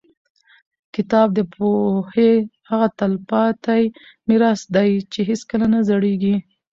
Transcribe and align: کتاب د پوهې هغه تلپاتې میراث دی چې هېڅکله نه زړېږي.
کتاب 0.95 1.27
د 1.37 1.39
پوهې 1.53 2.31
هغه 2.69 2.87
تلپاتې 2.99 3.81
میراث 4.27 4.61
دی 4.75 4.91
چې 5.11 5.19
هېڅکله 5.29 5.65
نه 5.73 5.79
زړېږي. 5.89 6.35